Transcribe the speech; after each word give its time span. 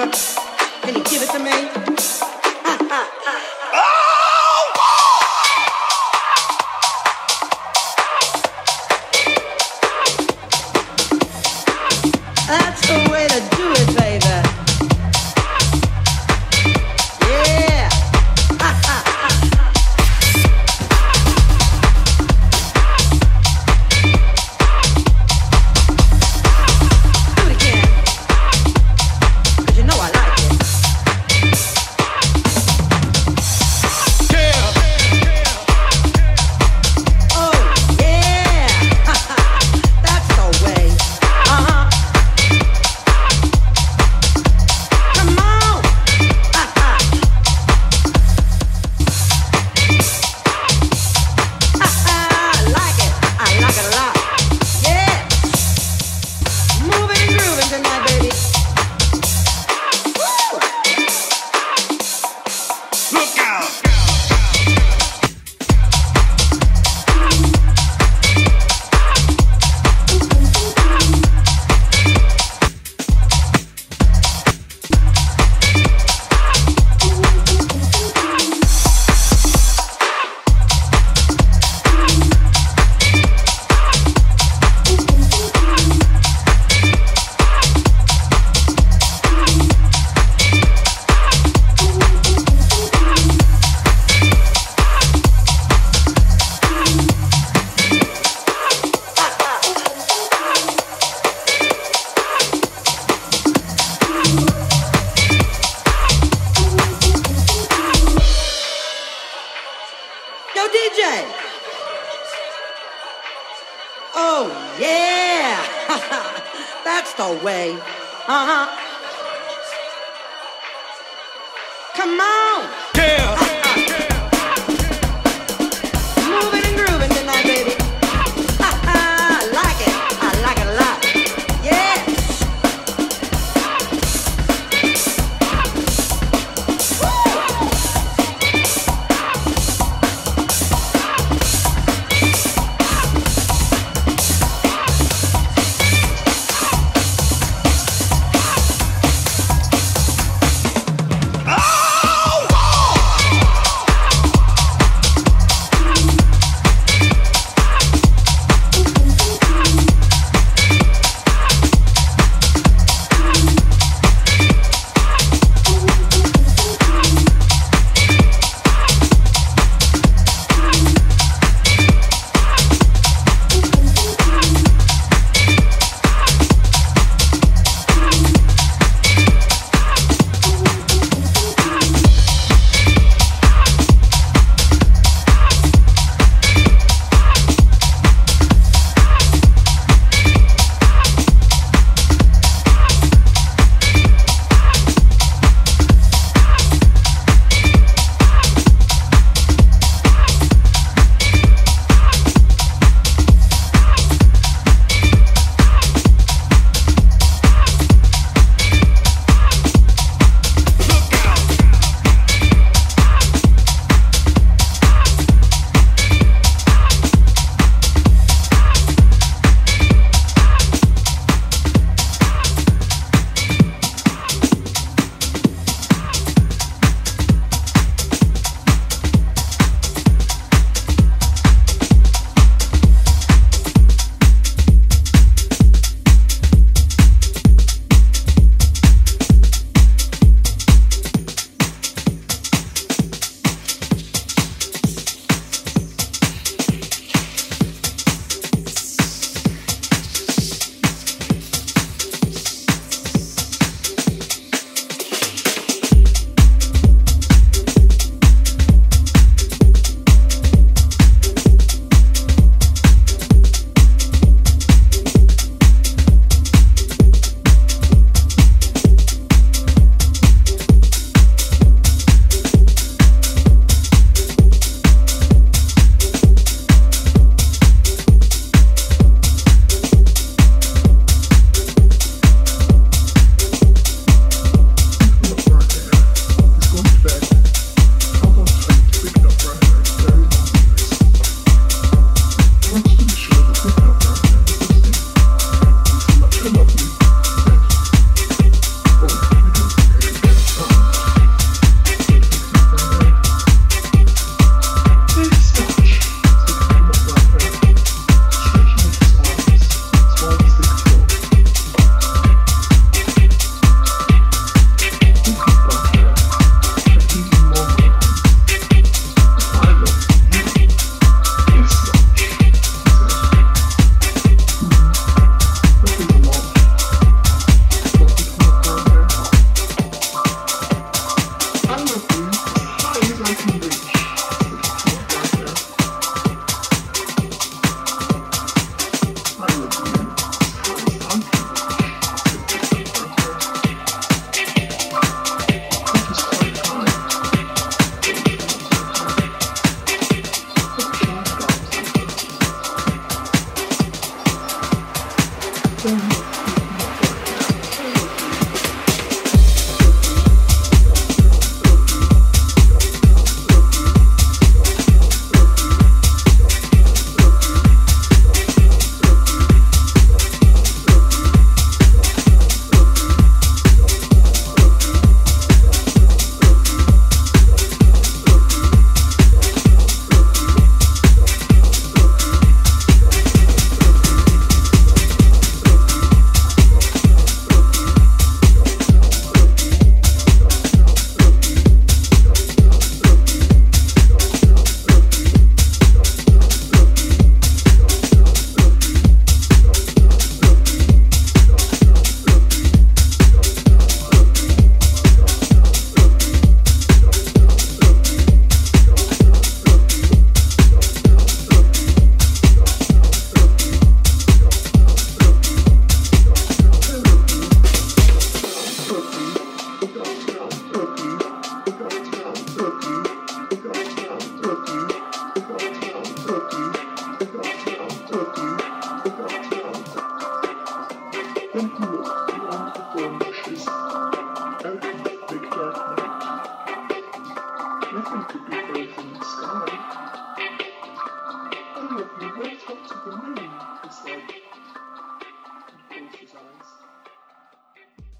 over. 0.00 0.10
Can 0.82 0.94
you 0.94 1.04
give 1.04 1.22
it 1.22 1.30
to 1.30 1.38
me? 1.38 1.50
Uh, 1.50 2.78
uh, 2.90 3.06
uh. 3.26 3.47